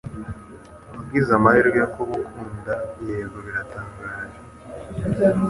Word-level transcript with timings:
wagize 0.97 1.31
amahirwe 1.39 1.77
yo 1.83 1.87
kuba 1.93 2.13
ukunda 2.23 2.73
Yego 3.07 3.37
biratangaje 3.45 4.39